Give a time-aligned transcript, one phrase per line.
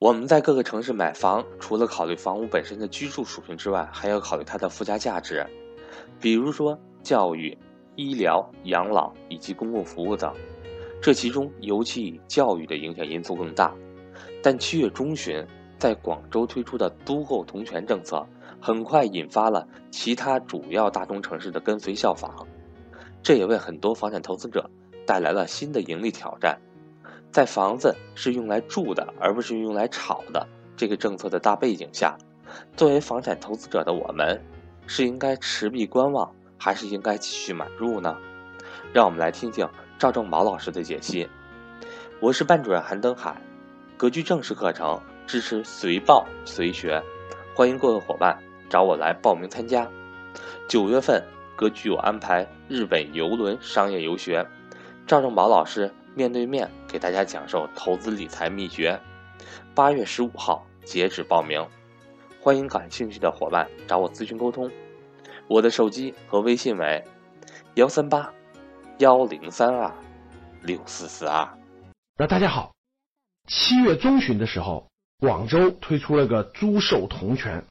[0.00, 5.44] 我们在各个城市买房，除了考虑房屋本身的居住属性之外，还要考虑它的附加价值，
[6.20, 7.58] 比如说教育、
[7.96, 10.32] 医疗、养老以及公共服务等。
[11.02, 13.74] 这其中，尤其以教育的影响因素更大。
[14.40, 15.44] 但七月中旬，
[15.80, 18.24] 在广州推出的租购同权政策，
[18.60, 22.46] 很快引发了其他主要大中城市的跟随效仿，
[23.20, 24.70] 这也为很多房产投资者
[25.04, 26.56] 带来了新的盈利挑战。
[27.30, 30.46] 在房子是用来住的，而不是用来炒的
[30.76, 32.16] 这个政策的大背景下，
[32.76, 34.40] 作为房产投资者的我们，
[34.86, 38.16] 是应该持币观望，还是应该继续买入呢？
[38.92, 39.68] 让我们来听听
[39.98, 41.28] 赵正宝老师的解析。
[42.20, 43.36] 我是班主任韩登海，
[43.96, 47.00] 格局正式课程支持随报随学，
[47.54, 48.36] 欢迎各位伙伴
[48.70, 49.86] 找我来报名参加。
[50.66, 51.22] 九月份
[51.54, 54.44] 格局有安排日本游轮商业游学，
[55.06, 55.92] 赵正宝老师。
[56.18, 59.00] 面对面给大家讲授投资理财秘诀，
[59.72, 61.64] 八月十五号截止报名，
[62.40, 64.68] 欢迎感兴趣的伙伴找我咨询沟通。
[65.46, 67.04] 我的手机和微信为
[67.76, 68.34] 幺三八
[68.98, 69.94] 幺零三二
[70.60, 71.56] 六四四二。
[72.16, 72.74] 那大家好，
[73.46, 74.90] 七月中旬的时候，
[75.20, 77.64] 广州推出了个租售同权，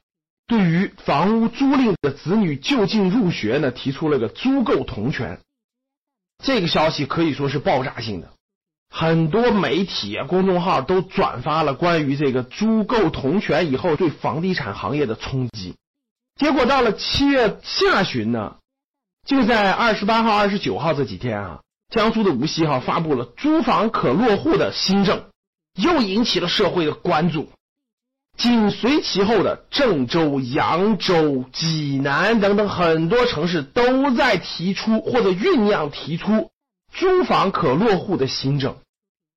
[0.47, 5.38] 对于房屋租赁的子女就近入学呢，提出了个租购同权。
[6.41, 8.31] 这个消息可以说是爆炸性的。
[8.89, 15.75] 很多媒体、公众号都转发了关于这个租购同权以后对房地产行业的冲击。
[16.35, 18.55] 结果到了七月下旬呢，
[19.25, 25.25] 就在二十八号、二十九号这几天啊，江苏的无锡哈发布了租房可落户的新政，
[25.75, 27.49] 又引起了社会的关注。
[28.38, 36.51] 紧随其后的郑州、扬州、济南等等很多城市都在提出或者酝酿提出。
[36.93, 38.77] 租房可落户的新政，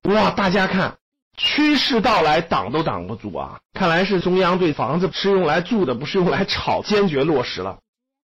[0.03, 0.31] 哇！
[0.31, 0.97] 大家看，
[1.37, 3.59] 趋势到来，挡都挡不住啊！
[3.73, 7.79] 看来是中央对房子是用来住的，不是用来炒，坚决落实了。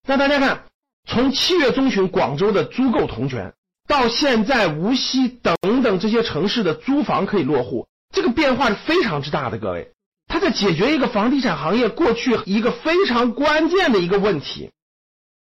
[0.07, 0.63] 那大家看，
[1.07, 3.53] 从七月中旬广州的租购同权，
[3.87, 9.57] 到现在无锡等等这些城市的租房可以落户，这个变化是非常之大的。
[9.59, 9.91] 各位，
[10.27, 14.71] 它在解决一个房地产行业过去一个非常关键的一个问题：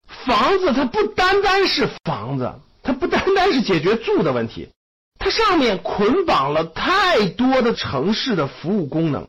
[0.07, 2.53] 房子它不单单是房子。
[2.81, 4.69] 它不单单是解决住的问题，
[5.17, 9.27] 它上面捆绑了太多的城市的服务功能，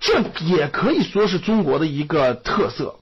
[0.00, 2.98] 这也可以说是中国的一个特色。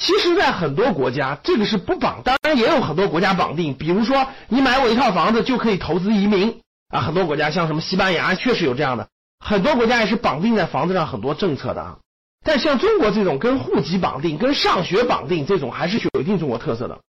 [0.00, 3.74] 其实，在很多国家，这个是不绑，当然也有很多国家绑定。
[3.74, 9.08] 比如说，你买我一套房子就可以投资移民啊，很多国家像什么西班牙确实有这样的，
[9.44, 11.98] 很多国家也是绑定在房子上很多政策的啊。
[12.44, 17.00] 但像中国这种跟户籍绑定、跟上学绑定这种，还是有一定中国特色的。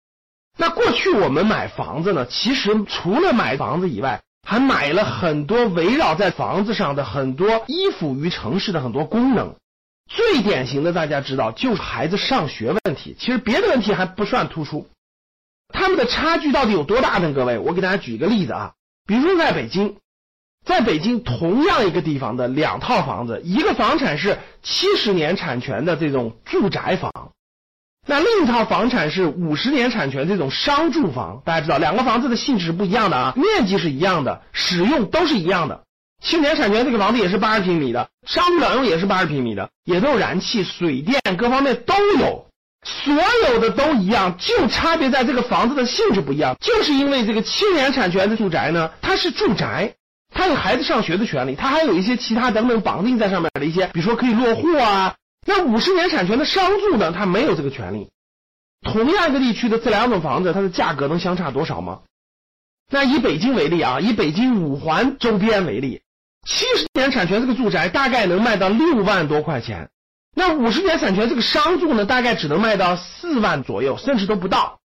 [0.61, 9.55] 那过去我们买房子呢，其实除了买房子以外，还买了很多围绕在房子上的很多依附于城市的很多功能。
[10.07, 13.15] 最典型的，大家知道就是孩子上学问题。
[13.17, 14.89] 其实别的问题还不算突出，
[15.69, 17.31] 他们的差距到底有多大呢？
[17.31, 18.73] 各位，我给大家举一个例子啊，
[19.07, 19.95] 比如说在北京，
[20.65, 27.31] 在北京同样一个地方的两套房子，一个房产是七十年产权的这种住宅房。
[28.09, 35.83] 那另一套房产是五十年产权这种商住房，大家知道两个房子的性质是不一样的啊，面积是一样的，使用都是一样的。
[36.19, 42.47] 青年产权这个房子也是八十平米的，商住两用也是八十平米的，也都有燃气、水电各方面都有，
[42.83, 43.13] 所
[43.47, 46.57] 有的都一样，就差别在这个房子的性质不一样。
[46.59, 49.93] 就是因为这个青年产权的住宅呢，它是住宅，
[50.33, 55.13] 它有孩子上学的权利，它还有一些其他等等绑定在上面的一些，比如说可以落户啊。
[55.49, 57.11] 那五十年产权的商住呢？
[57.11, 58.11] 它没有这个权利。
[58.83, 62.01] 同样一个地区的这两种房子，它的价格能相差多少吗？
[62.91, 66.03] 那以北京为例啊，以北京五环周边为例，
[66.47, 69.89] 七十年产权这个住宅大概能卖到六万多块钱，
[70.35, 74.79] 那五十年产权这个商住呢，大概只能卖到四万左右，甚至都不到。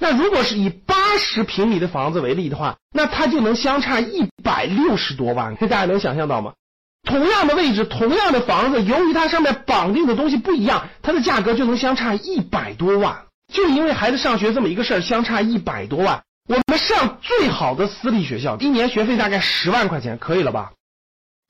[0.00, 6.54] 那如果是以八十平米的房子为例的话，那它就能相差一百六十多万，这 大家能想象到吗？
[7.02, 13.24] 同样的位置，同样的房子，由于它上面绑定的东西不一样，它的价格就能相差一百多万。
[13.52, 16.22] 就因为孩子上学这么一个事儿，相差一百多万。
[16.48, 20.72] 我们上最好的私立学校，一年学费大概十万块钱，可以了吧？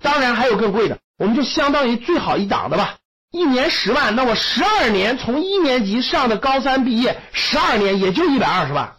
[0.02, 2.96] 当然还有更贵的，我们就相当于最好一档的吧，
[3.30, 8.96] 一年十万，那我十二年从一年级上的高三毕业，十二年也就一百二十万。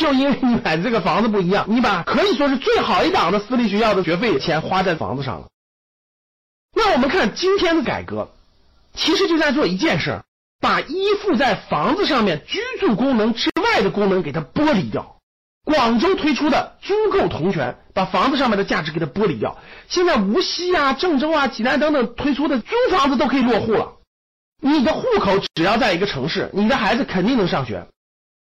[0.00, 5.48] 就因为你买的这个房子不一样，你把可以说是最好一档的私立学校的学费钱花在房子上了。
[6.74, 8.30] 那我们看今天的改革，
[8.94, 10.24] 其实就在做一件事儿，
[10.58, 15.16] 把依附在房子上面居住功能之外的功能给它剥离掉。
[15.64, 19.58] 广州推出的租购同权，把房子上面的价值给它剥离掉。
[19.88, 23.98] 现在无锡啊、郑州啊、济南等等推出的租房子都可以落户了。
[24.62, 27.86] 你的户口只要在一个城市，你的孩子肯定能上学。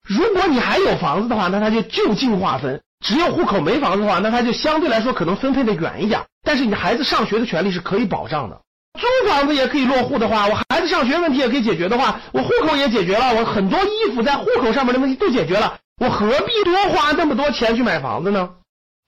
[0.09, 6.21] 如果你还有房子的话，那他就就近划分；只有户口没房子的话，那他就相对来说可能分配的远一点。
[6.43, 8.61] 但是你孩子上学的权利是可以保障的。
[9.01, 18.51] 租房子也可以落户的话，我孩子上学问题也可以解决的话，我户口也解决了，我很多衣服在户口上面的问题都解决了，我何必多花那么多钱去买房子呢？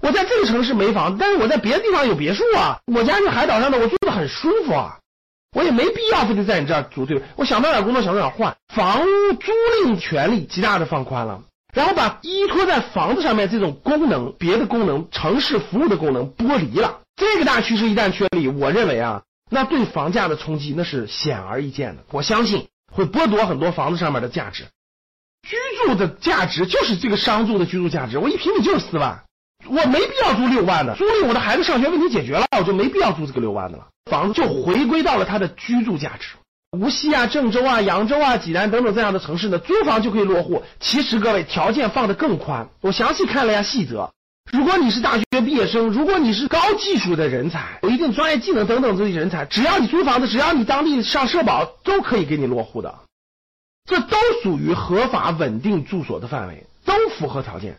[0.03, 4.99] 我在这个城市没房子，但是我在别的地方有别墅啊，我家是海岛上的，我住的很舒服啊，
[5.57, 9.53] 我也没必要非得在你这儿租对吧我想到哪工作想到哪换，房屋租
[9.87, 17.01] 赁权利极大的放宽了，然后把依托在房子上面这种功能、别的功能、城市服务的功能剥离了。
[17.17, 19.23] 这个大趋势一旦确立，我认为啊。
[19.51, 24.65] 那对房价的冲击那是显而易见的，我相信会剥夺很多房子上面的价值。
[25.49, 25.57] 居
[25.87, 29.23] 住的价值就是这个商住的居住价值，我一平米就是四万，
[29.69, 33.87] 我没必要租六万的，租赁我的孩子上学问题解决了，我就没必要租这个六万的了。
[34.11, 36.37] 房子就回归到了它的居住价值。
[36.79, 40.63] 无锡啊、郑州啊、扬州啊、济南等等这样的城市呢，租房就可以落户。
[40.79, 44.11] 其实各位条件放得更宽，我详细看了一下细则。
[44.53, 52.95] 如果你是大学毕业生，如果你是高技术的人才，有一定专业技能等等这些人才，只要你租房子，只要你当地上社保，都可以给你落户的。
[53.89, 57.77] 这都属于合法稳定住所的范围，都符合条件。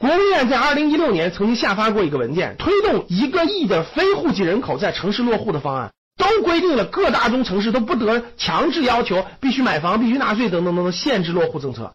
[0.00, 11.92] 国务院在二零一六年曾经下发过一个文件，推动一个亿的非户籍人口在城市落户的方案，都规定了各大中城市都不得强制要求必须买房、必须纳税等等等等限制落户政策。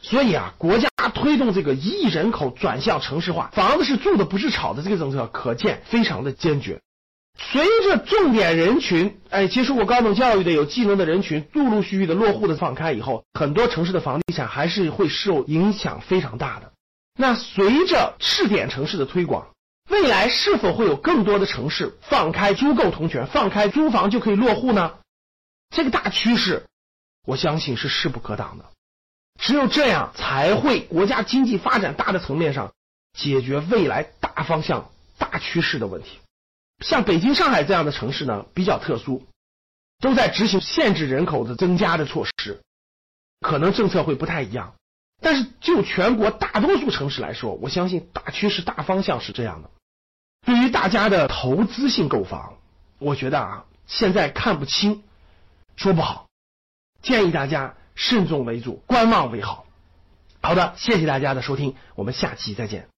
[0.00, 6.80] 所以啊，国家推动这个一亿人口转向城市化，房子是住的不是炒的这个政策，可见非常的坚决。
[7.36, 16.70] 随着重点人群，哎，接受过高等教育的有技能的人群，陆陆续续的落户的放开以后，很多城市的房地产还是会受影响非常大的。
[17.22, 19.54] 那随着试点城市的推广，
[19.88, 24.98] 未来是否会有更多的城市放开租购同权，放开租房就可以落户呢？
[25.70, 26.66] 这个大趋势，
[27.24, 28.64] 我相信是势不可挡的。
[29.40, 32.72] 只有这样，才会国家经济发展大的层面上
[33.16, 36.18] 解决未来大方向、大趋势的问题。
[36.84, 39.28] 像北京、上海这样的城市呢，比较特殊，
[40.00, 42.60] 都在执行限制人口的增加的措施，
[43.38, 44.74] 可能政策会不太一样。
[45.22, 49.70] 但是就全国大多数城市来说，我相信大趋势、大方向是这样的。
[50.44, 52.58] 对于大家的投资性购房，
[52.98, 55.02] 我觉得啊，现在看不清，
[55.76, 56.26] 说不好，
[57.00, 57.74] 建议大家。
[57.94, 59.66] 慎重为主，观望为好。
[60.40, 62.91] 好的，谢谢大家的收听，我们下期再见。